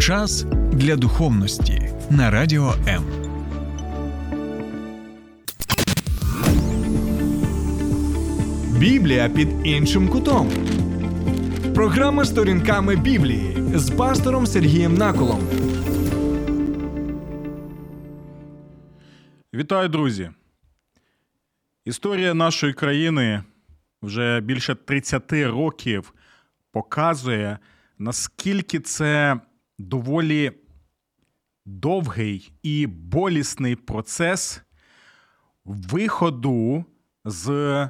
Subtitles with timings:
[0.00, 3.04] Час для духовності на радіо М.
[8.78, 10.50] Біблія під іншим кутом.
[11.74, 15.40] Програма сторінками Біблії з пастором Сергієм Наколом.
[19.54, 20.30] Вітаю, друзі.
[21.84, 23.42] Історія нашої країни
[24.02, 26.14] вже більше 30 років
[26.72, 27.58] показує,
[27.98, 29.40] наскільки це
[29.78, 30.52] доволі
[31.66, 34.62] довгий і болісний процес
[35.64, 36.84] виходу
[37.24, 37.88] з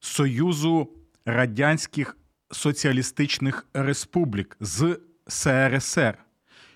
[0.00, 0.88] Союзу
[1.24, 2.16] Радянських
[2.50, 6.18] Соціалістичних Республік з СРСР.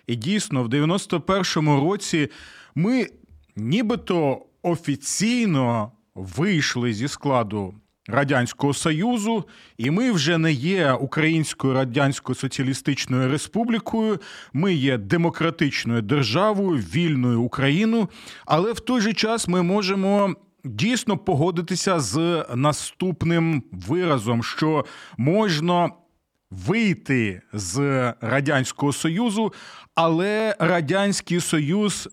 [0.07, 2.31] І дійсно, в 91-му році
[2.75, 3.07] ми
[3.57, 7.75] нібито офіційно вийшли зі складу
[8.09, 9.45] Радянського Союзу,
[9.79, 14.21] і ми вже не є Українською Радянською Соціалістичною Республікою,
[14.53, 18.09] ми є демократичною державою, вільною Україною,
[18.47, 20.35] але в той же час ми можемо.
[20.67, 24.85] Дійсно погодитися з наступним виразом, що
[25.17, 25.91] можна
[26.51, 27.77] вийти з
[28.21, 29.53] Радянського Союзу,
[29.95, 32.09] але Радянський Союз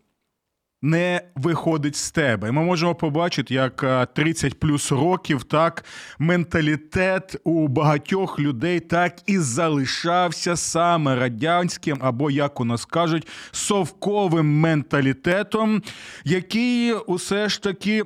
[0.81, 2.49] не виходить з тебе.
[2.49, 5.85] І ми можемо побачити, як 30 плюс років так
[6.19, 14.59] менталітет у багатьох людей так і залишався саме радянським, або, як у нас кажуть, совковим
[14.59, 15.81] менталітетом,
[16.23, 18.03] який усе ж таки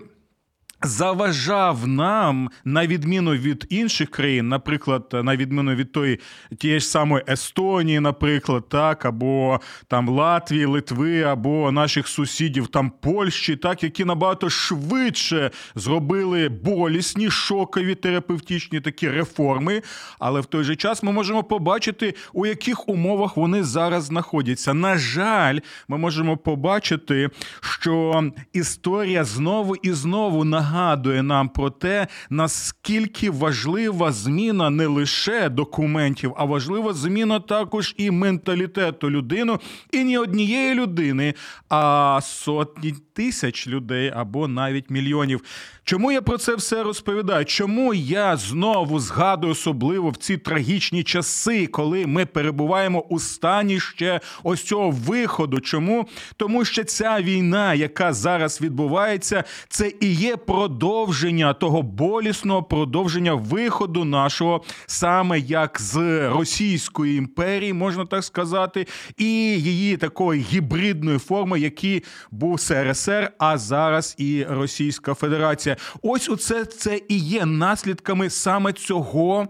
[0.85, 6.19] заважав нам, на відміну від інших країн, наприклад, на відміну від тої
[6.57, 13.55] тієї ж самої Естонії, наприклад, так, або там Латвії, Литви, або наших сусідів там Польщі,
[13.55, 19.81] так, які набагато швидше зробили болісні, шокові терапевтичні такі реформи.
[20.19, 24.73] Але в той же час ми можемо побачити, у яких умовах вони зараз знаходяться.
[24.73, 27.29] На жаль, ми можемо побачити,
[27.61, 35.49] що історія знову і знову нагадує, нагадує нам про те, наскільки важлива зміна не лише
[35.49, 39.57] документів, а важлива зміна також і менталітету людини,
[39.91, 41.33] і не однієї людини,
[41.69, 45.41] а сотні тисяч людей або навіть мільйонів.
[45.83, 47.45] Чому я про це все розповідаю?
[47.45, 54.19] Чому я знову згадую особливо в ці трагічні часи, коли ми перебуваємо у стані ще
[54.43, 55.59] ось цього виходу?
[55.59, 56.07] Чому?
[56.37, 64.05] Тому що ця війна, яка зараз відбувається, це і є продовження того болісного продовження виходу
[64.05, 65.95] нашого саме як з
[66.29, 68.87] Російської імперії, можна так сказати,
[69.17, 69.25] і
[69.59, 75.77] її такої гібридної форми, які був СРСР, а зараз і Російська Федерація.
[76.01, 79.47] Ось оце це і є наслідками саме цього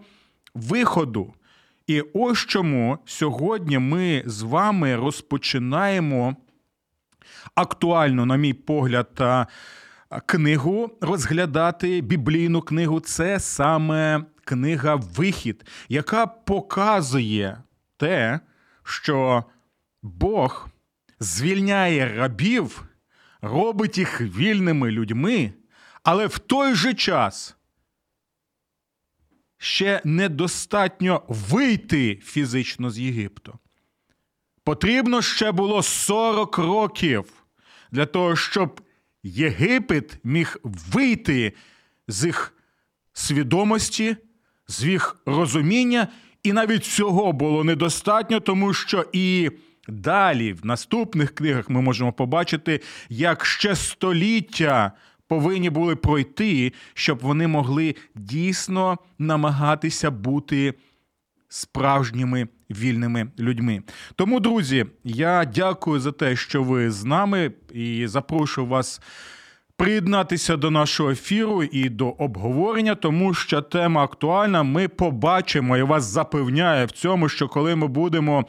[0.55, 1.33] виходу.
[1.87, 6.35] І ось чому сьогодні ми з вами розпочинаємо
[7.55, 9.07] актуальну, на мій погляд,
[10.19, 12.99] книгу розглядати біблійну книгу.
[12.99, 17.63] Це саме книга Вихід, яка показує
[17.97, 18.39] те,
[18.83, 19.43] що
[20.03, 20.67] Бог
[21.19, 22.85] звільняє рабів,
[23.41, 25.53] робить їх вільними людьми.
[26.03, 27.55] Але в той же час
[29.57, 33.59] ще недостатньо вийти фізично з Єгипту.
[34.63, 37.33] Потрібно ще було 40 років
[37.91, 38.81] для того, щоб
[39.27, 41.53] Єгипет міг вийти
[42.07, 42.53] з їх
[43.13, 44.17] свідомості,
[44.67, 46.07] з їх розуміння,
[46.43, 49.51] і навіть цього було недостатньо, тому що і
[49.87, 54.91] далі в наступних книгах ми можемо побачити, як ще століття
[55.27, 60.73] повинні були пройти, щоб вони могли дійсно намагатися бути
[61.49, 63.81] справжніми вільними людьми.
[64.15, 69.01] Тому, друзі, я дякую за те, що ви з нами, і запрошую вас
[69.77, 74.63] приєднатися до нашого ефіру і до обговорення, тому що тема актуальна.
[74.63, 78.45] Ми побачимо і вас запевняю в цьому, що коли ми будемо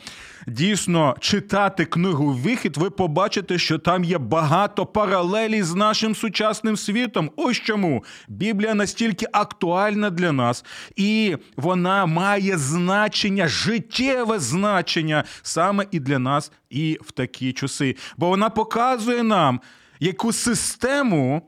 [0.47, 7.30] дійсно читати книгу Вихід, ви побачите, що там є багато паралелі з нашим сучасним світом.
[7.36, 10.65] Ось чому Біблія настільки актуальна для нас,
[10.97, 17.97] і вона має значення, життєве значення саме і для нас, і в такі часи.
[18.16, 19.60] Бо вона показує нам
[20.01, 21.43] яку систему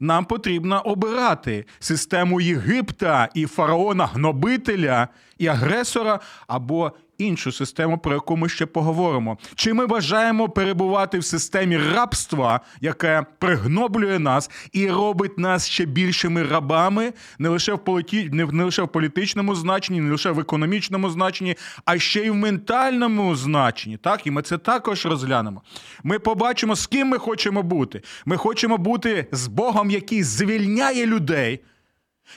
[0.00, 5.08] нам потрібно обирати: систему Єгипта і фараона гнобителя
[5.38, 9.38] і агресора, або іншу систему, про яку ми ще поговоримо.
[9.54, 16.42] Чи ми бажаємо перебувати в системі рабства, яке пригноблює нас і робить нас ще більшими
[16.42, 18.30] рабами, не лише в політі...
[18.32, 23.36] не лише в політичному значенні, не лише в економічному значенні, а ще й в ментальному
[23.36, 23.96] значенні.
[23.96, 25.62] Так, і ми це також розглянемо.
[26.02, 28.02] Ми побачимо, з ким ми хочемо бути.
[28.26, 31.60] Ми хочемо бути з Богом, який звільняє людей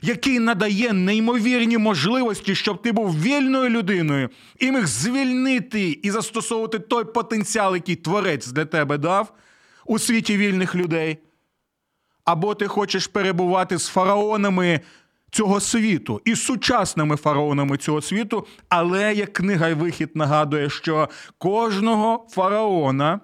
[0.02, 7.04] який надає неймовірні можливості, щоб ти був вільною людиною і міг звільнити і застосовувати той
[7.04, 9.34] потенціал, який творець для тебе дав
[9.86, 11.18] у світі вільних людей.
[12.26, 14.80] Або ти хочеш перебувати з фараонами
[15.32, 23.20] цього світу і сучасними фараонами цього світу, але як книга вихід нагадує, що кожного фараона,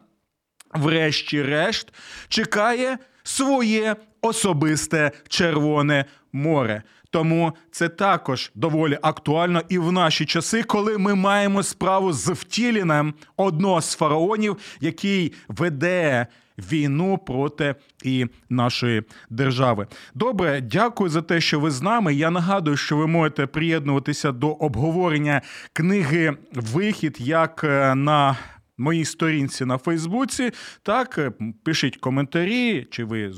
[0.73, 1.93] врешті-решт,
[2.27, 6.83] чекає своє особисте Червоне море.
[7.09, 13.13] Тому це також доволі актуально і в наші часи, коли ми маємо справу з втіленням
[13.37, 16.27] одного з фараонів, який веде.
[16.71, 19.87] Війну проти і нашої держави.
[20.15, 22.13] Добре, дякую за те, що ви з нами.
[22.13, 25.41] Я нагадую, що ви можете приєднуватися до обговорення
[25.73, 28.37] книги Вихід як е, на
[28.81, 30.51] моїй сторінці на Фейсбуці.
[30.83, 31.31] Так, е,
[31.63, 33.31] пишіть коментарі, чи ви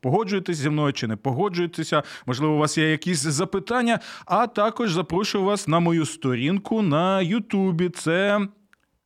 [0.00, 2.02] погоджуєтесь зі мною, чи не погоджуєтеся.
[2.26, 4.00] Можливо, у вас є якісь запитання.
[4.26, 7.88] А також запрошую вас на мою сторінку на Ютубі.
[7.88, 8.40] Це.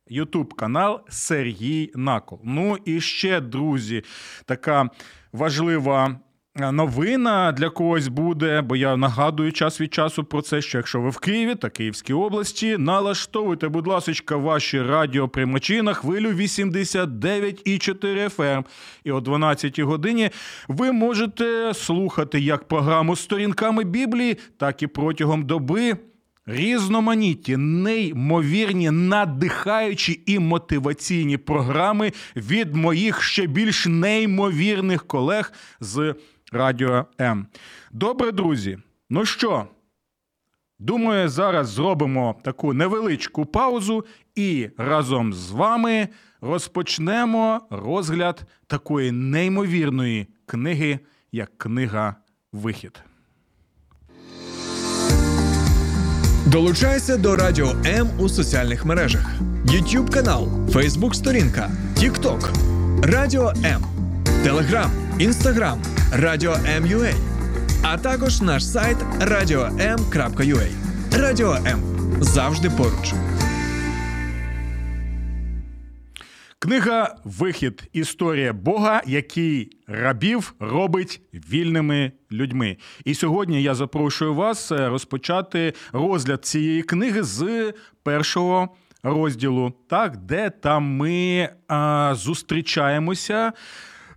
[0.09, 2.39] Ютуб канал Сергій Накол.
[2.43, 4.03] Ну і ще, друзі,
[4.45, 4.89] така
[5.33, 6.19] важлива
[6.57, 11.09] новина для когось буде, бо я нагадую час від часу про це, що якщо ви
[11.09, 18.63] в Києві та Київській області, налаштовуйте, будь ласка, ваші радіоприймачі на хвилю 89,4 FM.
[19.03, 20.29] І о 12 годині
[20.67, 25.97] ви можете слухати як програму сторінками Біблії, так і протягом доби.
[26.49, 36.15] Різноманітні, неймовірні, надихаючі і мотиваційні програми від моїх ще більш неймовірних колег з
[36.51, 37.47] Радіо М.
[37.91, 38.77] Добре, друзі.
[39.09, 39.67] Ну що?
[40.79, 44.05] Думаю, зараз зробимо таку невеличку паузу
[44.35, 46.07] і разом з вами
[46.41, 50.99] розпочнемо розгляд такої неймовірної книги,
[51.31, 52.15] як книга
[52.53, 53.03] Вихід.
[56.45, 59.35] Долучайся до Радіо М у соціальних мережах:
[59.65, 62.49] YouTube канал, Facebook сторінка, TikTok,
[63.03, 63.81] Радіо М,
[64.43, 65.81] Телеграм, Інстаграм.
[66.13, 67.13] Радіо М.Ю.А.
[67.83, 70.67] а також наш сайт radio.m.ua.
[71.19, 71.81] Радіо М
[72.21, 73.13] завжди поруч.
[76.59, 77.89] Книга Вихід.
[77.93, 82.77] Історія Бога, який рабів робить вільними людьми.
[83.05, 87.73] І сьогодні я запрошую вас е, розпочати розгляд цієї книги з
[88.03, 93.53] першого розділу, так, де там ми а, зустрічаємося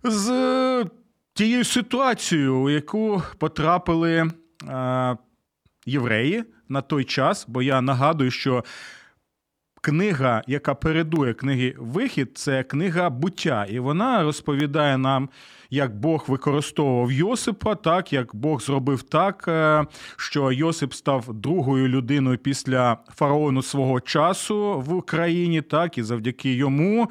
[0.03, 0.87] з
[1.35, 4.31] тією ситуацією, у яку потрапили
[4.69, 5.17] е,
[5.87, 8.65] євреї на той час, бо я нагадую, що
[9.83, 15.29] книга, яка передує книги Вихід, це книга буття, і вона розповідає нам.
[15.73, 19.87] Як Бог використовував Йосипа, так як Бог зробив так, е,
[20.17, 27.11] що Йосип став другою людиною після фараону свого часу в Україні, так і завдяки йому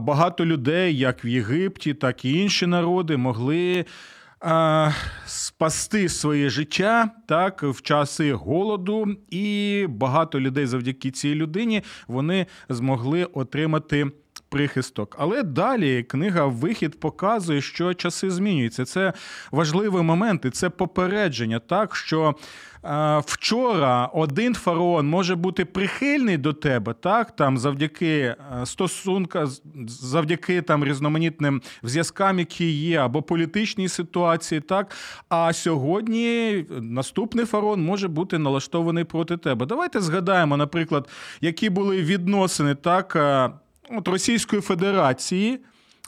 [0.00, 3.84] багато людей, як в Єгипті, так і інші народи, могли
[5.26, 13.24] спасти своє життя так в часи голоду, і багато людей завдяки цій людині вони змогли
[13.24, 14.10] отримати.
[14.52, 18.84] Прихисток, але далі книга Вихід показує, що часи змінюються.
[18.84, 19.12] Це
[19.50, 22.34] важливий момент, і це попередження, так що
[23.26, 29.46] вчора один фараон може бути прихильний до тебе, так там завдяки е, стосунка,
[29.86, 34.96] завдяки там різноманітним зв'язкам, які є, або політичній ситуації, так.
[35.28, 39.66] А сьогодні наступний фараон може бути налаштований проти тебе.
[39.66, 41.08] Давайте згадаємо, наприклад,
[41.40, 43.50] які були відносини так е,
[43.96, 45.58] от Російської Федерації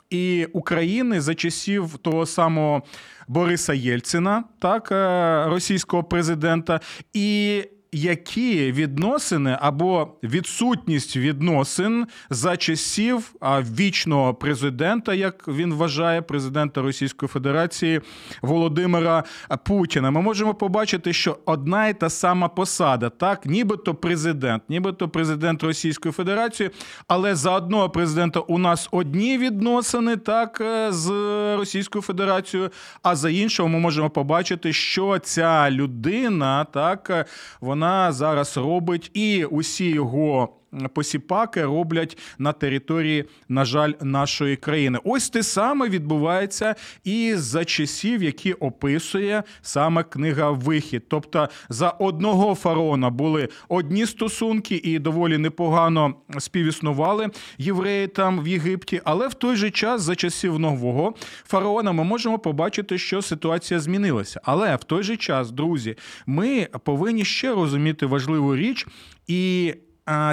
[0.09, 2.83] і України за часів того самого
[3.27, 6.79] Бориса Єльцина, так, е, російського президента,
[7.13, 13.35] і які відносини або відсутність відносин за часів
[13.79, 18.01] вічного президента, як він вважає, президента Російської Федерації
[18.41, 19.23] Володимира
[19.65, 20.11] Путіна.
[20.11, 26.11] Ми можемо побачити, що одна і та сама посада, так, нібито президент, нібито президент Російської
[26.11, 26.69] Федерації,
[27.07, 31.09] але за одного президента у нас одні відносини, так, е, з
[31.57, 32.69] Російською Федерацією,
[33.03, 37.27] а за іншого ми можемо побачити, що ця людина так
[37.61, 40.49] вона вона зараз робить, і усі його
[40.93, 44.99] посіпаки роблять на території, на жаль, нашої країни.
[45.03, 51.03] Ось те саме відбувається і за часів, які описує саме книга Вихід.
[51.07, 59.01] Тобто за одного фараона були одні стосунки і доволі непогано співіснували євреї там в Єгипті,
[59.03, 61.13] але в той же час, за часів нового
[61.45, 64.41] фараона, ми можемо побачити, що ситуація змінилася.
[64.43, 68.87] Але в той же час, друзі, ми повинні ще розуміти важливу річ
[69.27, 69.73] і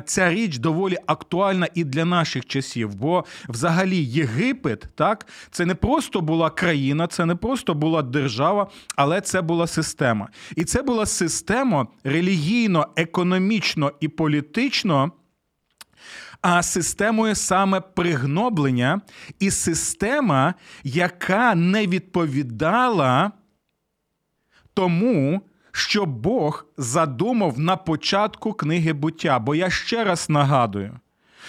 [0.05, 6.21] ця річ доволі актуальна і для наших часів, бо взагалі Єгипет, так, це не просто
[6.21, 10.29] була країна, це не просто була держава, але це була система.
[10.57, 15.13] І це була система релігійно, економічно і політично.
[16.43, 19.01] А системою саме пригноблення
[19.39, 23.33] і система, яка не відповідала
[24.75, 29.39] тому, що Бог задумав на початку книги буття.
[29.39, 30.99] Бо я ще раз нагадую,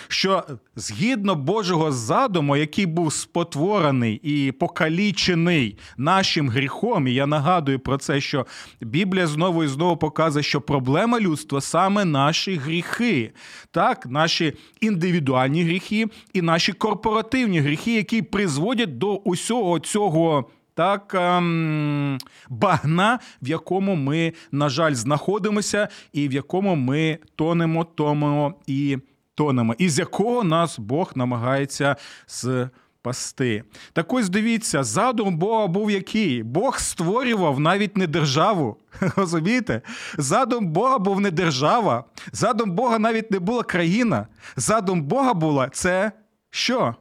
[0.08, 0.44] що
[0.76, 8.22] згідно Божого задуму, який був спотворений і покалічений нашим гріхом, і я нагадую про це,
[8.22, 8.46] що
[8.82, 13.32] Біблія знову і знову показує, що проблема людства саме наші гріхи,
[13.72, 22.18] так, наші індивідуальні гріхи і наші корпоративні гріхи, які призводять до усього цього так ем,
[22.50, 28.98] багна, в якому ми, на жаль, знаходимося, і в якому ми тонемо, томимо і
[29.36, 33.64] тонемо, і з якого нас Бог намагається спасти.
[33.94, 36.44] Так ось дивіться, задум Бога був який?
[36.44, 38.78] Бог створював навіть не державу.
[39.16, 39.82] Розумієте?
[40.18, 44.28] Задум Бога був не держава, задум Бога навіть не була країна.
[44.56, 46.12] Задум Бога була це
[46.50, 46.96] що?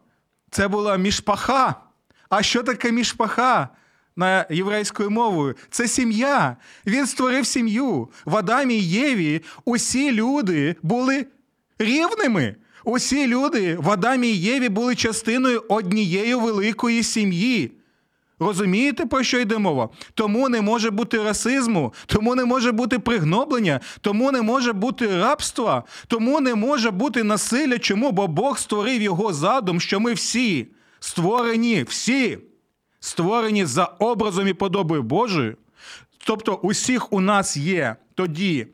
[0.51, 1.75] Це була мішпаха.
[2.33, 3.69] А що таке мішпаха?
[4.17, 6.57] На єврейською мовою це сім'я.
[6.87, 8.09] Він створив сім'ю.
[8.25, 11.27] В Адамі і Єві усі люди були
[11.79, 12.57] рівними.
[12.85, 17.73] Усі люди в Адамі і Єві були частиною однієї великої сім'ї.
[18.39, 19.89] Розумієте, про що йде мова?
[20.15, 25.83] Тому не може бути расизму, тому не може бути пригноблення, тому не може бути рабства,
[26.07, 27.79] тому не може бути насилля.
[27.79, 28.13] Чому?
[28.13, 30.69] Бо Бог створив його задум, що ми всі
[31.03, 32.39] створені всі,
[33.01, 35.57] створені за образом і подобою Божою.
[36.25, 38.67] Тобто, усіх у нас є тоді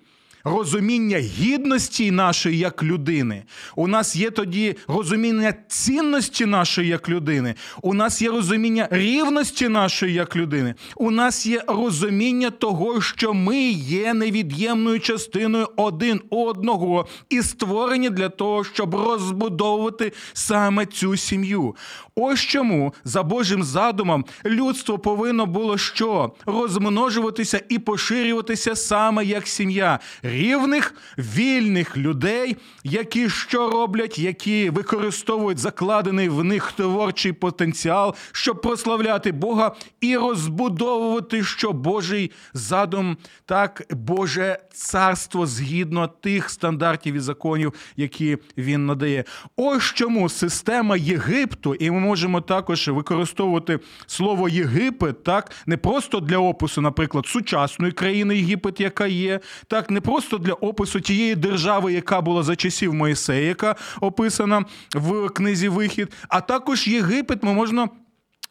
[0.45, 3.43] розуміння гідності нашої як людини.
[3.77, 7.55] У нас є тоді розуміння цінності нашої як людини.
[7.83, 10.75] У нас є розуміння рівності нашої як людини.
[10.97, 18.29] У нас є розуміння того, що ми є невід'ємною частиною один одного і створені для
[18.29, 21.77] того, щоб розбудовувати саме цю сім'ю.
[22.15, 29.99] Ось чому за Божим задумом людство повинно було що розмножуватися і поширюватися саме як сім'я
[30.29, 39.33] рівних вільних людей, які що роблять, які використовують закладений в них творчий потенціал, щоб прославляти
[39.33, 43.17] Бога і розбудовувати що Божий задум,
[43.47, 49.25] так Боже царство згідно тих стандартів і законів, які він надає.
[49.57, 56.39] Ось чому система Єгипту, і ми можемо також використовувати слово Єгипет, так не просто для
[56.39, 62.21] опису, наприклад, сучасної країни Єгипет, яка є, так не просто для опису тієї держави, яка
[62.21, 67.89] була за часів Моїсея, яка описана в книзі Вихід, а також Єгипет ми можна.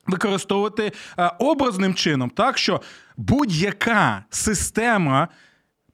[0.08, 2.82] Використовувати е, образним чином, так що
[3.18, 5.28] будь-яка система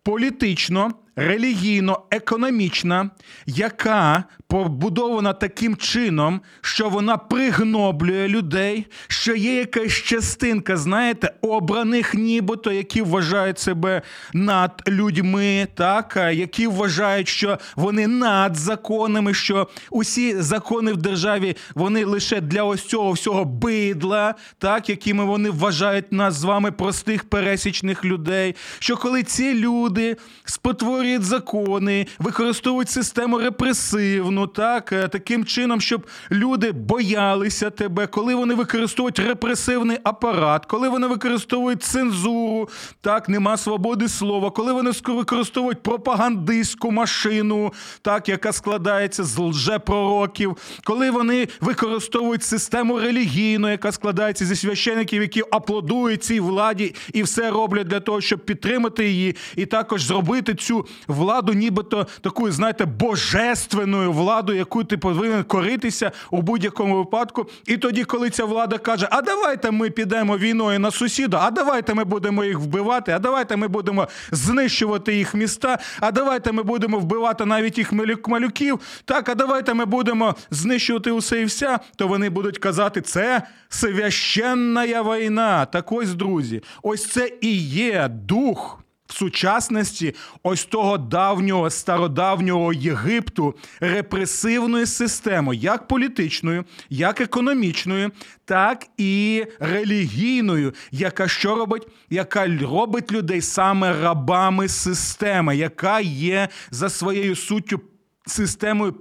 [0.03, 3.10] політично релігійно-економічна,
[3.46, 12.72] яка побудована таким чином, що вона пригноблює людей, що є якась частинка, знаєте, обраних, нібито,
[12.72, 14.01] які вважають себе
[14.34, 22.05] над людьми, так, які вважають, що вони над законами, що усі закони в державі вони
[22.05, 28.05] лише для ось цього всього бидла, так, якими вони вважають нас з вами простих пересічних
[28.05, 28.55] людей.
[28.79, 36.08] Що коли ці люди спотворюють створюють закони, використовують систему репресивну, так е, таким чином, щоб
[36.32, 42.70] люди боялися тебе, коли вони використовують репресивний апарат, коли вони використовують цензуру,
[43.02, 51.12] так нема свободи слова, коли вони використовують пропагандистську машину, так яка складається з лжепророків, коли
[51.12, 57.88] вони використовують систему релігійну, яка складається зі священиків, які аплодують цій владі і все роблять
[57.88, 64.58] для того, щоб підтримати її, і також зробити цю владу, нібито такою, знаєте, божественною владою,
[64.58, 67.46] яку ти повинен коритися у будь-якому випадку.
[67.66, 71.94] І тоді, коли ця влада каже: А давайте ми підемо війною на сусіда, а давайте
[71.94, 77.00] ми будемо їх вбивати, а давайте ми будемо знищувати їх міста, а давайте ми будемо
[77.00, 77.94] вбивати навіть їх
[78.28, 78.80] малюків.
[79.06, 84.86] Так, а давайте ми будемо знищувати усе і вся, то вони будуть казати, це священна
[84.86, 85.66] війна.
[85.66, 88.83] Так ось, друзі, ось це і є дух.
[89.08, 98.12] В сучасності ось того давнього стародавнього Єгипту репресивної системи, як політичною, як економічною,
[98.46, 106.90] так і релігійною, яка що робить, яка робить людей саме рабами системи, яка є за
[106.90, 107.82] своєю суттю
[108.26, 108.96] системою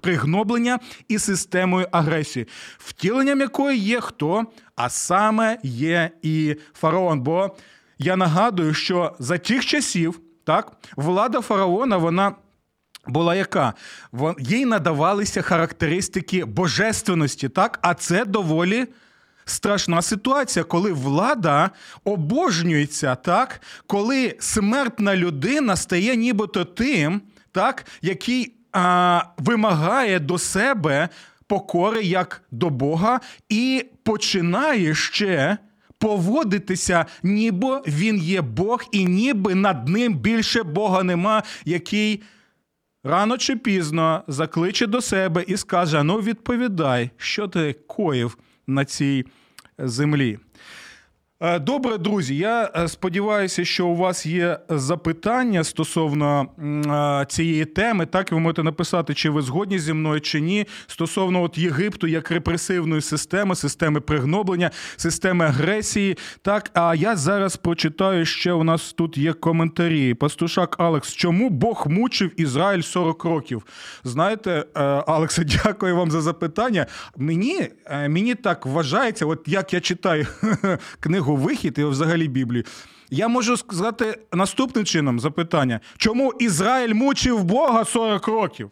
[0.00, 2.46] пригноблення і системою агресії,
[2.78, 4.46] втіленням якої є хто,
[4.76, 7.20] а саме є і фараон.
[7.20, 7.56] Бо
[7.98, 12.32] я нагадую, що за тих часів так влада фараона вона.
[13.06, 13.74] Була яка?
[14.38, 17.78] Їй надавалися характеристики божественності, так?
[17.82, 18.86] А це доволі
[19.44, 21.70] страшна ситуація, коли влада
[22.04, 23.60] обожнюється, так?
[23.86, 31.08] коли смертна людина стає нібито тим, так, який а, вимагає до себе
[31.46, 35.58] покори як до Бога, і починає ще.
[35.98, 42.22] Поводитися, ніби він є Бог, і ніби над ним більше Бога нема, який
[43.04, 49.24] рано чи пізно закличе до себе і скаже: Ну, відповідай, що ти коїв на цій
[49.78, 50.38] землі.
[51.40, 52.36] Е, добре, друзі.
[52.36, 56.46] Я е, сподіваюся, що у вас є запитання стосовно
[57.22, 58.06] е, цієї теми.
[58.06, 60.66] Так, ви можете написати, чи ви згодні зі мною, чи ні.
[60.86, 66.16] Стосовно от Єгипту як репресивної системи, системи пригноблення, системи агресії.
[66.42, 68.52] Так, а я зараз прочитаю ще.
[68.52, 70.14] У нас тут є коментарі.
[70.14, 73.66] Пастушак Алекс, чому Бог мучив Ізраїль 40 років?
[74.04, 74.64] Знаєте,
[75.06, 76.86] Алексе, дякую вам за запитання.
[77.16, 80.26] Мені мені так вважається, от як я читаю
[81.00, 82.64] книгу книгу Вихід і взагалі Біблію.
[83.10, 88.70] Я можу сказати наступним чином запитання: чому Ізраїль мучив Бога 40 років?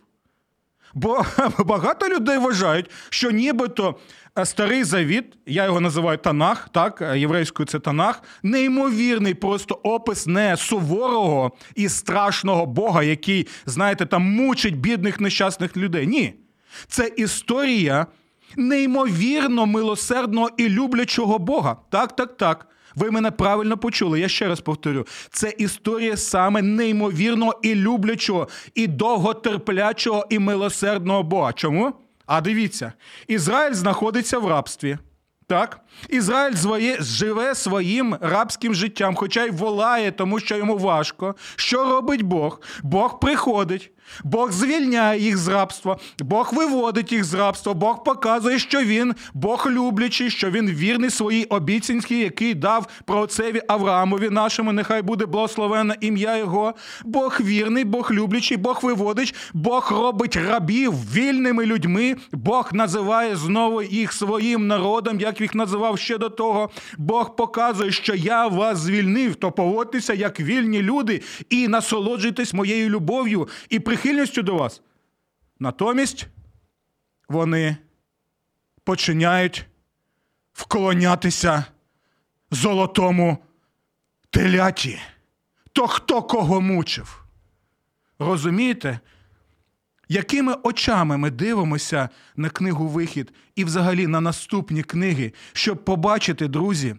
[0.95, 1.25] Бо
[1.59, 3.99] багато людей вважають, що нібито
[4.39, 10.27] е, старий завіт, я його називаю Танах, так, е, єврейською це Танах, неймовірний просто опис
[10.27, 16.07] не суворого і страшного Бога, який, знаєте, там мучить бідних нещасних людей.
[16.07, 16.35] Ні.
[16.89, 18.07] Це історія
[18.57, 21.77] неймовірно милосердного і люблячого Бога.
[21.91, 22.67] Так, так, так.
[22.95, 24.21] Ви мене правильно почули.
[24.21, 31.53] Я ще раз повторю: це історія саме неймовірного і люблячого, і довготерплячого, і милосердного Бога.
[31.53, 31.93] Чому?
[32.27, 32.93] А дивіться,
[33.29, 34.99] Ізраїль знаходиться в рабстві.
[35.47, 41.35] Так, Ізраїль своє, живе своїм рабським життям, хоча й волає, тому що йому важко.
[41.57, 42.61] Що робить Бог?
[42.83, 43.91] Бог приходить,
[44.25, 49.67] Бог звільняє їх з рабства, Бог виводить їх з рабства, Бог показує, що він Бог
[49.71, 54.73] люблячий, що він вірний своїй обіцянці, який дав про отцеві Авраамові нашому.
[54.73, 56.75] Нехай буде благословенне ім'я Його.
[57.05, 62.17] Бог вірний, Бог люблячий, Бог виводить, Бог робить рабів вільними людьми.
[62.33, 65.55] Бог називає знову їх своїм народом, як їх
[65.87, 66.71] називав ще до того.
[66.99, 73.49] Бог показує, що я вас звільнив, то поводьтеся як вільні люди і насолоджуйтесь моєю любов'ю.
[73.69, 74.83] і прихильністю до вас.
[75.61, 76.27] Натомість
[77.29, 77.77] вони
[78.85, 79.67] починають
[80.53, 81.65] вклонятися
[82.51, 83.39] золотому
[84.31, 84.99] теляті.
[85.73, 87.25] То хто кого мучив?
[88.19, 89.01] Розумієте?
[90.09, 96.97] Якими очами ми дивимося на книгу Вихід і взагалі на наступні книги, щоб побачити, друзі?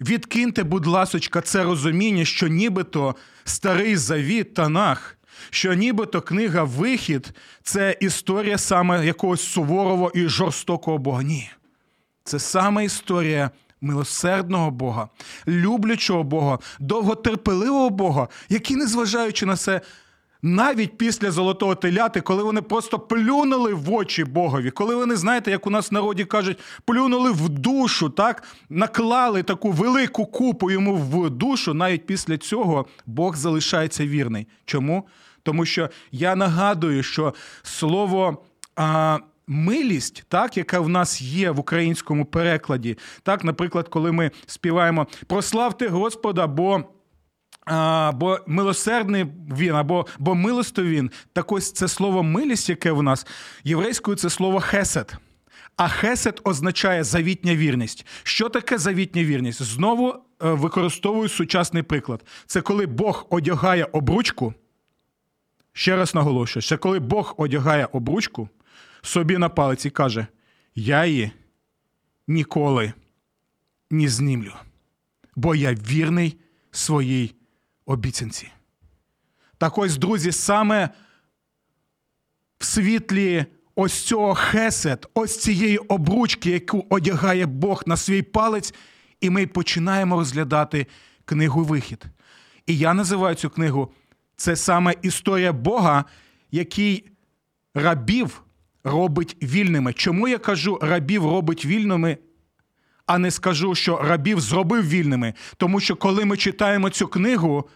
[0.00, 5.16] Відкиньте, будь ласочка, це розуміння, що нібито старий завіт Танах
[5.50, 11.22] що нібито книга Вихід це історія саме якогось суворого і жорстокого Бога.
[11.22, 11.50] Ні.
[12.24, 15.08] Це саме історія милосердного Бога,
[15.48, 19.80] люблячого Бога, довготерпеливого Бога, який, незважаючи на це,
[20.42, 25.66] навіть після золотого теляти, коли вони просто плюнули в очі Богові, коли вони, знаєте, як
[25.66, 31.30] у нас в народі кажуть, плюнули в душу, так наклали таку велику купу йому в
[31.30, 34.46] душу, навіть після цього Бог залишається вірний.
[34.64, 35.06] Чому?
[35.42, 38.44] Тому що я нагадую, що слово.
[38.76, 39.18] А,
[39.52, 45.88] Милість, так, яка в нас є в українському перекладі, так, наприклад, коли ми співаємо Прославте
[45.88, 46.84] Господа, бо
[47.66, 53.02] а, бо милосердний він, або бо милосто він, так ось це слово милість, яке в
[53.02, 53.26] нас
[53.64, 55.16] єврейською це слово хесед.
[55.76, 58.06] А хесед означає завітня вірність.
[58.22, 59.62] Що таке завітня вірність?
[59.62, 62.24] Знову е, використовую сучасний приклад.
[62.46, 64.54] Це коли Бог одягає обручку.
[65.72, 68.48] Ще раз наголошую, це коли Бог одягає обручку
[69.02, 70.26] собі на палець і каже:
[70.74, 71.30] Я її
[72.28, 72.92] ніколи
[73.90, 74.52] не знімлю,
[75.36, 76.36] бо я вірний
[76.70, 77.34] своїй
[77.90, 78.48] обіцянці.
[79.58, 80.88] Так ось, друзі, саме
[82.58, 88.74] в світлі ось цього хесед, ось цієї обручки, яку одягає Бог на свій палець,
[89.20, 90.86] і ми починаємо розглядати
[91.24, 92.04] книгу Вихід.
[92.66, 93.92] І я називаю цю книгу
[94.36, 96.04] це саме історія Бога,
[96.50, 97.10] який
[97.74, 98.42] рабів
[98.84, 99.92] робить вільними.
[99.92, 102.18] Чому я кажу рабів робить вільними?
[103.06, 105.34] А не скажу, що рабів зробив вільними.
[105.56, 107.68] Тому що коли ми читаємо цю книгу,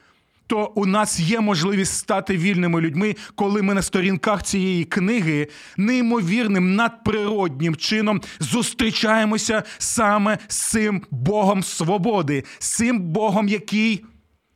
[0.46, 6.74] то у нас є можливість стати вільними людьми, коли ми на сторінках цієї книги неймовірним
[6.74, 14.04] надприроднім чином зустрічаємося саме з цим Богом свободи, з цим Богом, який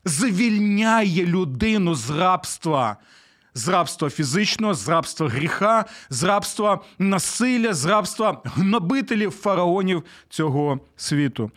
[0.04, 2.96] звільняє людину з рабства.
[3.54, 11.50] З рабства фізичного, з рабства гріха, з рабства насилля, з рабства гнобителів фараонів цього світу.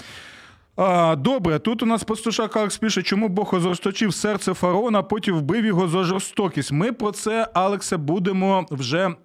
[0.83, 5.35] А, Добре, тут у нас пастушак Алекс пише, чому Бог озросточив серце фараона, а потім
[5.35, 6.71] вбив його за жорстокість.
[6.71, 9.15] Ми про це, Алексе, будемо вже.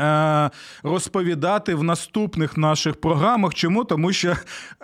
[0.00, 0.50] е,
[0.82, 3.54] Розповідати в наступних наших програмах.
[3.54, 3.84] Чому?
[3.84, 4.28] Тому що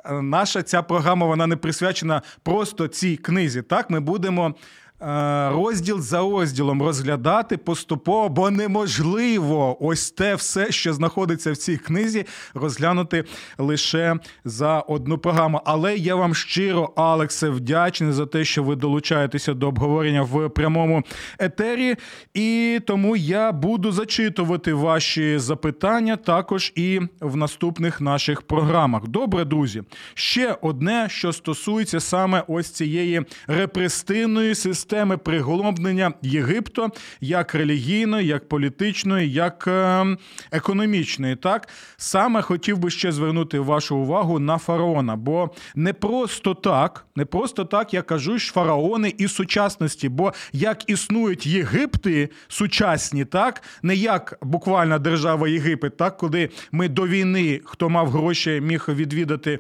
[0.05, 3.63] е, наша ця програма вона не присвячена просто цій книзі.
[3.63, 4.55] Так, ми будемо
[5.01, 12.27] розділ за розділом розглядати поступово, бо неможливо ось те все, що знаходиться в цій книзі,
[12.55, 13.25] розглянути
[13.59, 15.61] лише за одну програму.
[15.65, 21.03] Але я вам щиро, Алексе, вдячний за те, що ви долучаєтеся до обговорення в прямому
[21.39, 21.97] етері.
[22.35, 29.09] І тому я буду зачитувати ваші запитання також і в наступних наших програмах.
[29.09, 29.83] Добре, друзі.
[30.15, 34.90] Ще одне, що стосується саме ось цієї репресивної системи
[35.25, 36.89] приголомлення Єгипту,
[37.21, 40.07] як релігійної, як політичної, як е,
[40.53, 41.37] економічної.
[41.37, 47.25] Так саме хотів би ще звернути вашу увагу на фараона, бо не просто так, не
[47.25, 53.95] просто так я кажу, що фараони і сучасності, бо як існують Єгипти сучасні, так не
[53.95, 59.59] як буквально держава Єгипет, так коли ми до війни, хто мав гроші, міг відвідати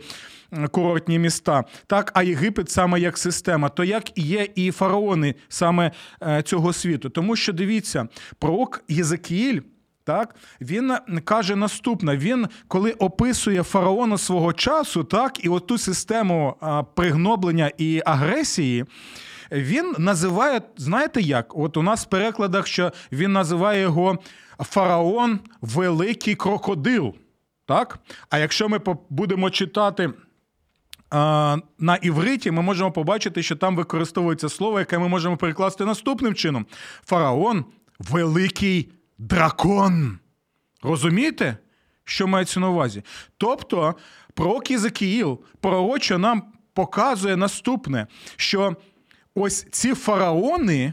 [0.71, 5.91] курортні міста, так а Єгипет саме як система, то як є і фараони саме
[6.23, 8.09] е, цього світу, тому що дивіться,
[8.39, 9.61] пророк Єзекіїль.
[10.05, 16.55] Так, він каже наступне: він, коли описує фараона свого часу, так, і оту систему
[16.95, 18.85] пригноблення і агресії,
[19.53, 21.59] він називає, знаєте як?
[21.59, 24.19] От у нас в перекладах, що він називає його
[24.59, 27.15] фараон Великий крокодил.
[27.67, 27.99] Так?
[28.31, 30.11] А якщо ми будемо читати.
[31.13, 36.67] На івриті ми можемо побачити, що там використовується слово, яке ми можемо перекласти наступним чином:
[37.05, 37.65] фараон
[37.99, 40.19] великий дракон.
[40.83, 41.57] Розумієте,
[42.05, 43.03] що мається на увазі?
[43.39, 43.95] Тобто,
[44.35, 46.43] пророк Єзекіїл пророчо нам
[46.75, 48.77] показує наступне, що
[49.35, 50.93] ось ці фараони,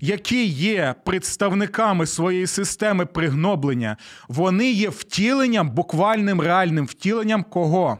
[0.00, 3.96] які є представниками своєї системи пригноблення,
[4.28, 7.98] вони є втіленням, буквальним реальним втіленням кого?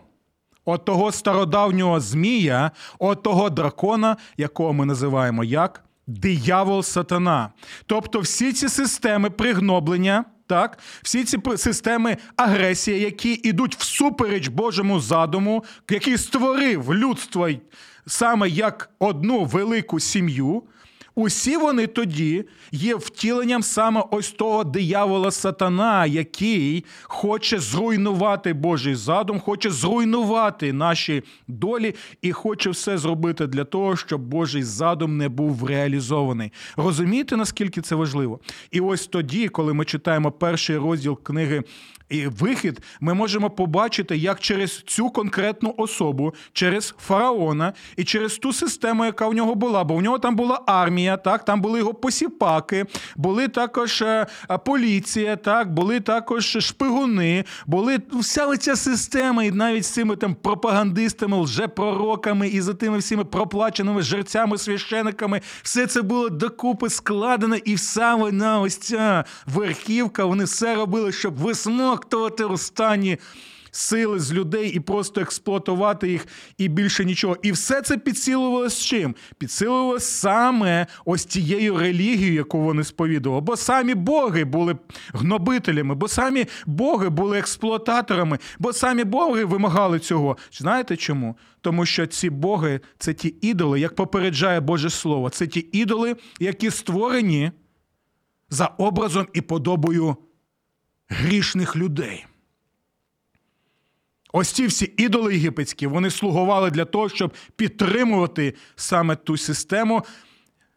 [0.65, 7.51] От того стародавнього змія, от того дракона, якого ми називаємо як диявол сатана.
[7.87, 15.65] Тобто всі ці системи пригноблення, так, всі ці системи агресії, які йдуть всупереч Божому задуму,
[15.91, 17.49] який створив людство
[18.07, 20.63] саме як одну велику сім'ю.
[21.21, 29.41] Усі вони тоді є втіленням саме ось того диявола сатана, який хоче зруйнувати Божий задум,
[29.41, 35.65] хоче зруйнувати наші долі і хоче все зробити для того, щоб Божий задум не був
[35.65, 36.53] реалізований.
[36.77, 38.41] Розумієте, наскільки це важливо?
[38.71, 41.63] І ось тоді, коли ми читаємо перший розділ книги
[42.11, 48.53] і вихід, ми можемо побачити, як через цю конкретну особу, через фараона і через ту
[48.53, 51.45] систему, яка в нього була, бо в нього там була армія, так?
[51.45, 55.75] Там були його посіпаки, були також е, е, поліція, так?
[55.75, 62.61] Були також шпигуни, були вся ця система, і навіть з цими там пропагандистами, лжепророками і
[62.61, 68.77] за тими всіми проплаченими жерцями, священиками, все це було докупи складено, і саме на ось
[68.77, 71.39] ця верхівка, вони все робили, щоб
[72.01, 73.19] висмоктувати останні
[73.73, 76.27] сили з людей і просто експлуатувати їх,
[76.59, 77.37] і більше нічого.
[77.43, 79.15] І все це підсилувалося з чим?
[79.39, 83.41] Підсилувалося саме ось тією релігією, яку вони сповідували.
[83.41, 84.77] Бо самі боги були
[85.15, 90.37] гнобителями, бо самі боги були експлуататорами, бо самі боги вимагали цього.
[90.53, 91.37] Знаєте чому?
[91.61, 96.71] Тому що ці боги це ті ідоли, як попереджає Боже Слово, це ті ідоли, які
[96.71, 97.53] створені
[98.51, 100.17] за образом і подобою
[101.11, 102.27] грішних людей.
[104.33, 110.05] Ось ці всі ідоли єгипетські вони слугували для того, щоб підтримувати саме ту систему,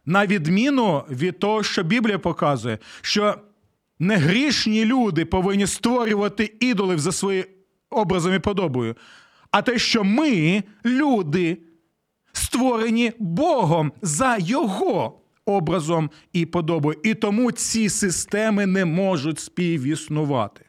[0.06, 3.34] на відміну від того, що Біблія показує, що
[3.98, 7.44] негрішні люди повинні створювати ідолів за своїм
[7.90, 8.96] образом і подобою.
[9.50, 11.58] А те, що ми, люди,
[12.32, 16.98] створені Богом за Його образом і подобою.
[17.02, 20.64] І тому ці системи не можуть співіснувати.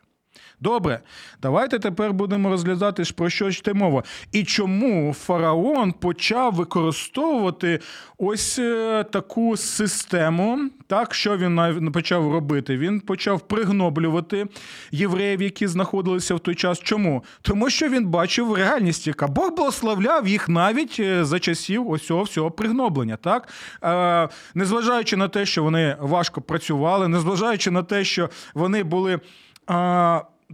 [0.59, 0.99] Добре,
[1.41, 4.03] давайте тепер будемо розглядати, про що йде мова.
[4.31, 7.79] І чому фараон почав використовувати
[8.17, 12.77] ось е, таку систему, так що він почав робити?
[12.77, 14.47] Він почав пригноблювати
[14.91, 16.79] євреїв, які знаходилися в той час.
[16.79, 17.23] Чому?
[17.41, 22.23] Тому що він бачив реальність, яка Бог благословляв їх навіть е, за часів ось цього
[22.23, 23.17] всього пригноблення.
[23.17, 23.49] Так?
[23.83, 29.19] Е, незважаючи на те, що вони важко працювали, незважаючи на те, що вони були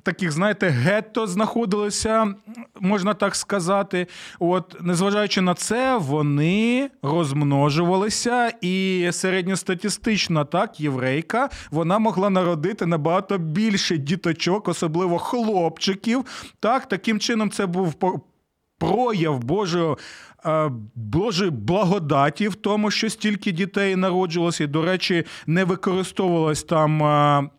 [0.04, 2.34] таких, знаєте, гетто знаходилися,
[2.80, 4.08] можна так сказати.
[4.40, 13.98] От, незважаючи на це, вони розмножувалися, і середньостатистична так, єврейка вона могла народити набагато більше
[13.98, 16.26] діточок, особливо хлопчиків.
[16.60, 17.96] Так, Таким чином, це був
[18.80, 19.98] прояв Божого.
[20.46, 27.04] Е, Божої благодаті в тому, що стільки дітей народжувалося, і, до речі, не використовувалось там
[27.04, 27.50] е,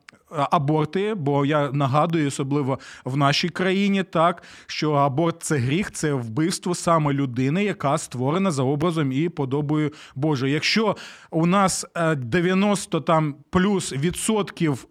[0.50, 6.74] аборти, бо я нагадую, особливо в нашій країні, так що аборт це гріх, це вбивство
[6.74, 10.52] саме людини, яка створена за образом і подобою Божою.
[10.52, 10.96] Якщо
[11.30, 14.86] у нас 90 е, там плюс відсотків.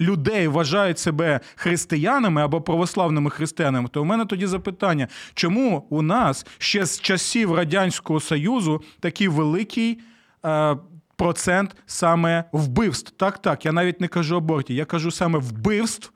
[0.00, 6.46] Людей вважають себе християнами або православними християнами, то у мене тоді запитання, чому у нас
[6.58, 9.98] ще з часів Радянського Союзу такий великий
[10.44, 10.76] е,
[11.18, 13.12] процент саме вбивств.
[13.16, 16.12] Так, так, я навіть не кажу абортів, я кажу саме вбивств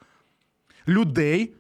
[0.89, 1.55] людей,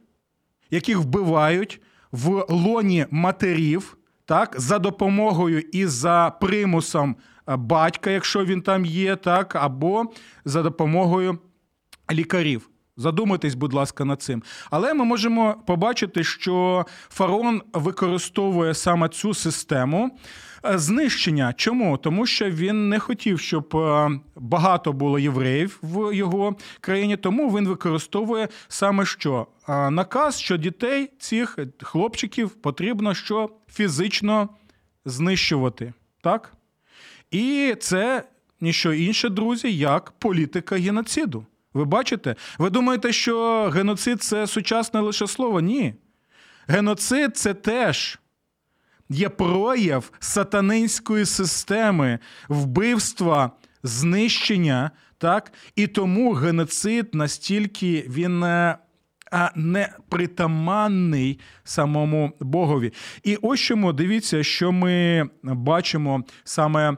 [0.71, 1.81] яких вбивають
[2.13, 7.17] в лоні матерів, так, за допомогою і за примусом
[7.49, 10.05] е, батька, якщо він там є, так, або
[10.45, 11.39] за допомогою
[12.13, 12.69] лікарів.
[12.97, 14.43] Задумайтесь, будь ласка, над цим.
[14.71, 20.19] Але ми можемо побачити, що фараон використовує саме цю систему
[20.65, 21.53] знищення.
[21.57, 21.97] Чому?
[21.97, 27.17] Тому що він не хотів, щоб е, багато було євреїв в його країні.
[27.17, 34.49] Тому він використовує саме що е, наказ, що дітей цих хлопчиків потрібно що фізично
[35.05, 35.93] знищувати.
[36.23, 36.53] Так?
[37.31, 38.25] І це
[38.61, 41.47] ніщо інше, друзі, як політика геноциду.
[41.75, 42.37] Ви бачите?
[42.59, 45.61] Ви думаєте, що геноцид це сучасне лише слово?
[45.61, 45.95] Ні.
[46.67, 48.19] Геноцид це теж
[49.13, 53.51] є прояв сатанинської системи вбивства,
[53.83, 54.91] знищення.
[55.19, 55.53] так?
[55.77, 58.79] І тому геноцид настільки він е,
[59.55, 62.93] не притаманний самому Богові.
[63.23, 66.97] І ось чому дивіться, що ми бачимо саме е,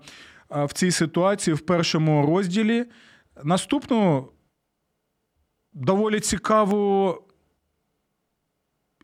[0.64, 2.84] в цій ситуації в першому розділі.
[3.44, 4.28] Наступну
[5.72, 7.14] доволі цікаву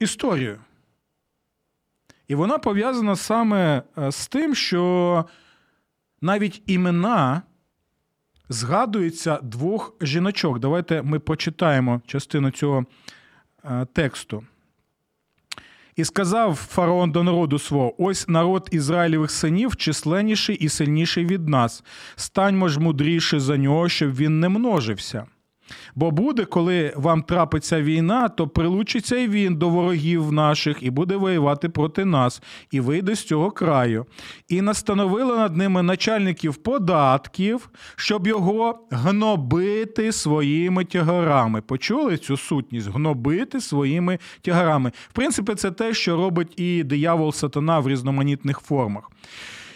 [0.01, 0.59] історію.
[2.31, 5.25] І вона пов'язана саме е, з тим, що
[6.21, 7.43] навіть імена
[8.49, 10.59] згадуються двох жіночок.
[10.59, 12.85] Давайте ми почитаємо частину цього
[13.65, 14.45] е, тексту.
[15.97, 21.85] І сказав фараон до народу свого: ось народ Ізраїлевих синів численніший і сильніший від нас.
[22.17, 25.27] Станьмо ж мудріше за нього, щоб він не множився.
[25.95, 31.17] Бо буде, коли вам трапиться війна, то прилучиться і він до ворогів наших і буде
[31.17, 34.07] воювати проти нас, і вийде з цього краю.
[34.49, 41.61] І настановили над ними начальників податків, щоб його гнобити своїми тягарами.
[41.61, 44.93] Почули цю сутність гнобити своїми тягарами.
[45.09, 49.11] В принципі, це те, що робить і диявол сатана в різноманітних формах.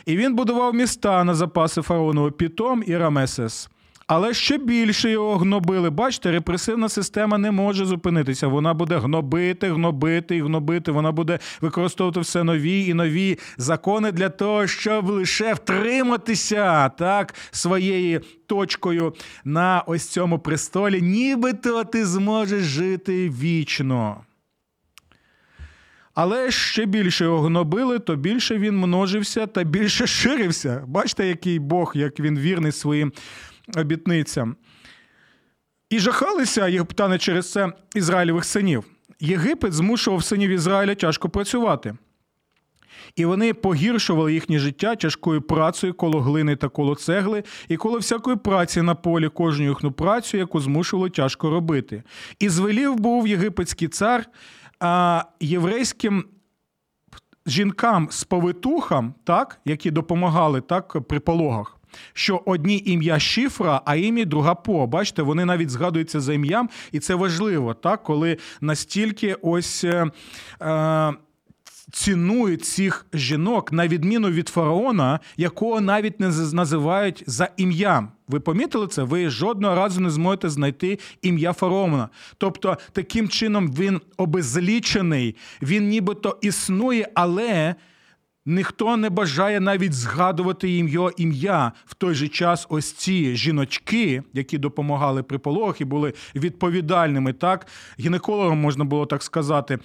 [0.06, 3.68] І він будував міста на запаси фараонову Пітом і Рамесес.
[4.06, 5.90] Але ще більше його гнобили.
[5.90, 8.46] Бачите, репресивна система не може зупинитися.
[8.46, 10.92] Вона буде гнобити, гнобити і гнобити.
[10.92, 18.20] Вона буде використовувати все нові і нові закони для того, щоб лише втриматися так своєю
[18.46, 19.14] точкою
[19.44, 24.16] на ось цьому престолі, нібито ти зможеш жити вічно.
[26.14, 30.84] Але ще більше його гнобили, то більше він множився та більше ширився.
[30.86, 33.12] Бачите, який Бог, як він вірний своїм
[33.76, 34.56] обітницям.
[35.90, 38.84] І жахалися єгиптяни через це Ізраїльових синів.
[39.20, 41.96] Єгипет змушував синів Ізраїля тяжко працювати.
[43.16, 48.36] І вони погіршували їхнє життя тяжкою працею коло глини та коло цегли, і коло всякої
[48.36, 52.02] праці на полі кожну їхню працю, яку змушували тяжко робити.
[52.38, 54.26] І звелів був єгипетський цар
[54.80, 56.24] а, єврейським
[57.46, 61.78] жінкам з повитухам, так, які допомагали так, при пологах.
[62.12, 64.86] Що одні ім'я Шифра, а ім'я друга По.
[64.86, 70.10] Бачите, вони навіть згадуються за ім'ям, і це важливо, так, коли настільки ось е,
[70.62, 71.12] е,
[71.92, 78.08] цінують цих жінок, на відміну від фараона, якого навіть не називають за ім'ям.
[78.28, 79.02] Ви помітили це?
[79.02, 82.08] Ви жодного разу не зможете знайти ім'я фараона.
[82.38, 87.74] Тобто, таким чином він обезлічений, він нібито існує, але.
[88.46, 92.66] Ніхто не бажає навіть згадувати їм його ім'я в той же час.
[92.70, 97.66] Ось ці жіночки, які допомагали при пологах і були відповідальними, так
[98.00, 99.78] гінекологам можна було так сказати.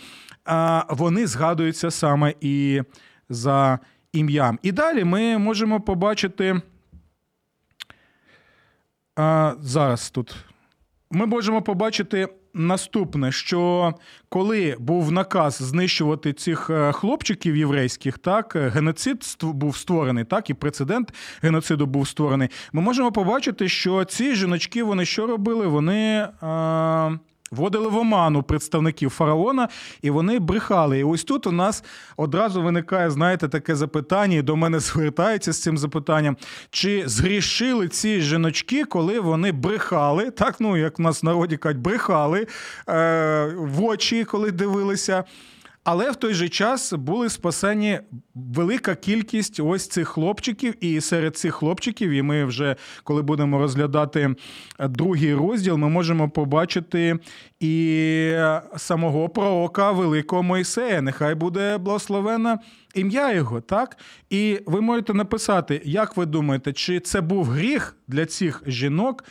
[0.89, 2.81] Вони згадуються саме і
[3.29, 3.79] за
[4.13, 4.59] ім'ям.
[4.63, 6.61] І далі ми можемо побачити.
[9.59, 10.35] Зараз тут
[11.11, 12.27] ми можемо побачити
[12.59, 13.93] наступне: що
[14.29, 21.13] коли був наказ знищувати цих е, хлопчиків єврейських, так геноцид був створений, так і прецедент
[21.41, 22.49] геноциду був створений.
[22.73, 25.67] Ми можемо побачити, що ці жіночки вони що робили?
[25.67, 26.27] Вони.
[26.41, 27.11] А...
[27.51, 29.69] Вводили в оману представників фараона,
[30.01, 30.99] і вони брехали.
[30.99, 31.83] І ось тут у нас
[32.17, 36.37] одразу виникає, знаєте, таке запитання, і до мене звертаються з цим запитанням:
[36.69, 41.81] чи згрішили ці жіночки, коли вони брехали, так, ну як в нас в народі кажуть,
[41.81, 42.47] брехали
[42.89, 45.23] е- в очі, коли дивилися.
[45.83, 47.99] Але в той же час були спасені
[48.35, 54.35] велика кількість ось цих хлопчиків, і серед цих хлопчиків, і ми вже коли будемо розглядати
[54.79, 57.19] другий розділ, ми можемо побачити
[57.59, 58.33] і
[58.77, 61.01] самого пророка Великого Мойсея.
[61.01, 62.59] Нехай буде благословена
[62.95, 63.97] ім'я його, так?
[64.29, 69.23] І ви можете написати, як ви думаєте, чи це був гріх для цих жінок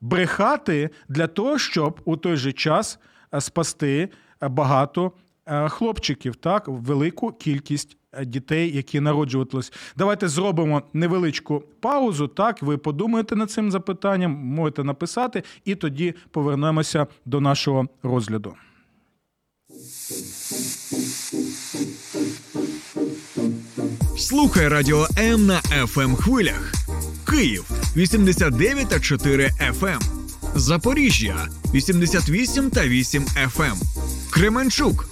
[0.00, 2.98] брехати для того, щоб у той же час
[3.38, 4.08] спасти
[4.40, 5.21] багато Е,
[5.68, 9.72] хлопчиків, так, велику кількість е, дітей, які народжувались.
[9.96, 12.28] Давайте зробимо невеличку паузу.
[12.28, 18.54] Так, ви подумаєте над цим запитанням, можете написати, і тоді повернемося до нашого розгляду.
[24.16, 26.72] Слухай радіо М на fm ем хвилях.
[27.30, 29.50] Київ 89,4
[29.80, 29.86] FM.
[29.86, 30.00] Ем.
[30.54, 33.62] Запоріжжя 88 та 8 FM.
[33.64, 33.76] Ем.
[34.30, 35.11] Кременчук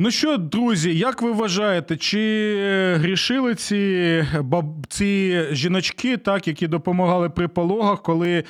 [0.00, 4.86] Ну що, друзі, як ви вважаєте, чи грішили ці баб...
[4.88, 8.44] ці жіночки, так, які допомагали при пологах, коли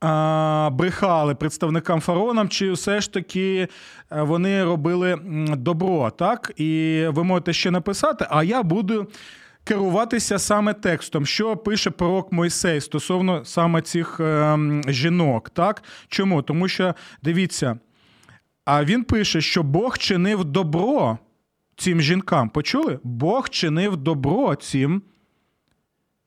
[0.00, 3.68] а, брехали представникам фаронам, чи все ж таки
[4.12, 5.18] е, вони робили
[5.56, 6.10] добро?
[6.10, 6.52] так?
[6.56, 9.06] І ви можете ще написати, а я буду.
[9.64, 15.50] Керуватися саме текстом, що пише пророк Мойсей стосовно саме цих е, жінок.
[15.50, 15.82] Так?
[16.08, 16.42] Чому?
[16.42, 17.78] Тому що дивіться,
[18.70, 21.18] а він пише, що Бог чинив добро
[21.76, 22.48] цим жінкам.
[22.48, 22.98] Почули?
[23.02, 25.02] Бог чинив добро цим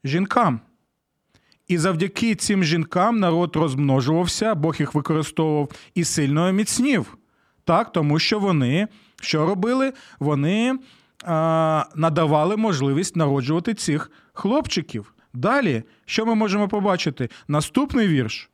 [0.04, 0.60] жінкам.
[1.68, 7.18] І завдяки цим жінкам народ розмножувався, Бог їх використовував і сильно міцнів.
[7.64, 8.88] Так, Тому що вони
[9.22, 9.94] що робили?
[10.20, 10.80] Вони
[11.24, 15.14] а, надавали можливість народжувати цих хлопчиків.
[15.34, 17.30] Далі, що ми можемо побачити?
[17.48, 18.51] Наступний вірш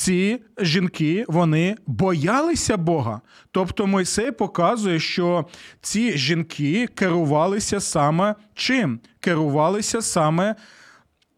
[0.00, 3.20] ці жінки вони боялися Бога.
[3.50, 5.46] Тобто Мойсей показує, що
[5.80, 9.00] ці жінки керувалися саме чим?
[9.20, 10.54] Керувалися саме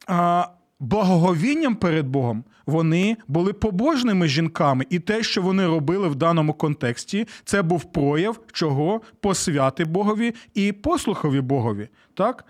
[0.07, 0.47] а,
[0.81, 2.45] благоговінням перед Богом.
[2.67, 8.41] Вони були побожними жінками, і те, що вони робили в даному контексті, це був прояв
[8.53, 11.89] чого посвяти Богові і послухові Богові.
[12.15, 12.45] Так?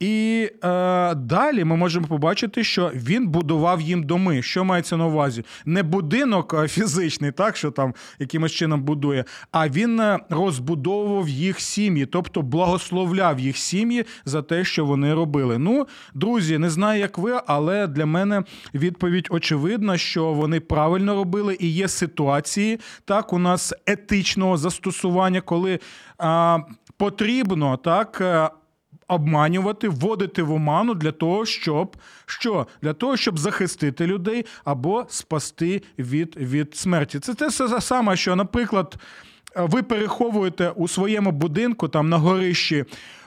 [0.00, 4.42] І е, далі ми можемо побачити, що він будував їм доми.
[4.42, 5.44] Що мається на увазі?
[5.64, 12.06] Не будинок фізичний, так що там якимось чином будує, а він е, розбудовував їх сім'ї,
[12.06, 15.58] тобто благословляв їх сім'ї за те, що вони робили.
[15.58, 18.42] Ну, друзі, не знаю, як ви, але для мене
[18.74, 25.78] відповідь очевидна, що вони правильно робили, і є ситуації так у нас етичного застосування, коли
[26.18, 26.58] а,
[26.96, 28.22] потрібно так.
[29.08, 31.96] Е, обманювати, вводити в оману для того, щоб
[32.26, 32.66] що?
[32.82, 37.18] Для того, щоб захистити людей або спасти від від смерті.
[37.18, 37.50] Це те
[37.80, 38.96] саме, що, наприклад,
[39.56, 42.84] ви переховуєте у своєму будинку там на горищі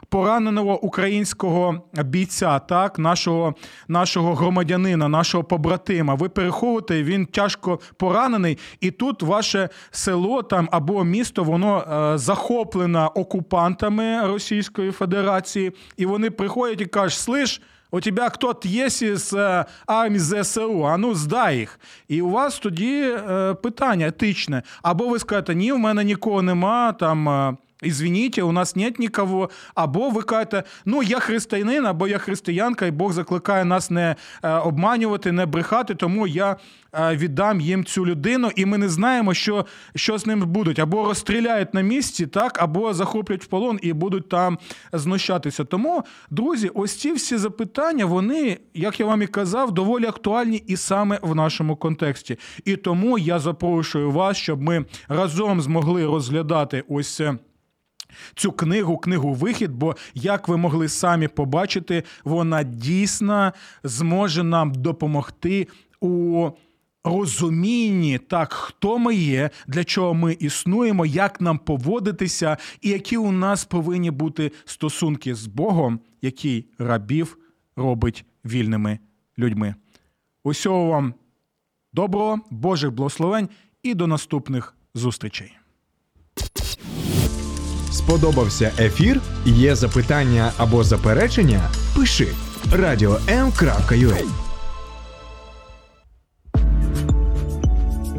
[0.09, 3.55] пораненого українського бійця, так, нашого
[3.87, 6.15] нашого громадянина, нашого побратима.
[6.15, 11.77] Ви переховуєте, він тяжко поранений, і тут ваше село там або місто воно
[12.13, 17.61] е, захоплене окупантами Російської Федерації, і вони приходять і кажуть, слиш.
[17.91, 21.79] У тебе хто-то є з е, армії ЗСУ, а ну здай їх.
[22.07, 24.63] І у вас тоді е, питання етичне.
[24.81, 29.49] Або ви скажете, ні, в мене нікого нема, там Извините, у нас нет нікого.
[29.75, 34.53] Або ви кажете, ну я християнин, або я християнка, і Бог закликає нас не е,
[34.53, 36.55] обманювати, не брехати, тому я
[36.93, 39.65] е, віддам їм цю людину, і ми не знаємо, що
[39.95, 40.79] що з ним будуть.
[40.79, 44.57] Або розстріляють на місці, так, або захоплять в полон і будуть там
[44.93, 45.63] знущатися.
[45.63, 50.77] Тому, друзі, ось ці всі запитання, вони, як я вам і казав, доволі актуальні і
[50.77, 52.39] саме в нашому контексті.
[52.65, 57.21] І тому я запрошую вас, щоб ми разом змогли розглядати ось
[58.35, 63.53] цю книгу, книгу Вихід, бо, як ви могли самі побачити, вона дійсно
[63.83, 65.67] зможе нам допомогти
[66.01, 66.49] у.
[67.03, 73.31] Розумінні так, хто ми є, для чого ми існуємо, як нам поводитися, і які у
[73.31, 77.37] нас повинні бути стосунки з Богом, який рабів
[77.75, 78.99] робить вільними
[79.37, 79.75] людьми.
[80.43, 81.13] Усього вам
[81.93, 83.49] доброго, Божих благословень
[83.83, 85.57] і до наступних зустрічей.
[87.99, 89.21] Сподобався ефір?
[89.45, 91.61] Є запитання або заперечення?
[91.95, 92.27] Пиши
[92.71, 94.23] radio.m.ua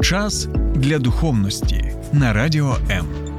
[0.01, 3.30] Час для духовності на радіо М.